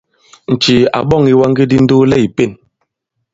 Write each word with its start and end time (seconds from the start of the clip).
Ǹcìì 0.53 0.77
à 0.97 0.99
ɓɔ̂ŋ 1.09 1.23
ìwaŋge 1.33 1.63
di 1.69 1.77
ndoolɛ 1.83 2.17
ì 2.25 2.27
pěn. 2.35 2.51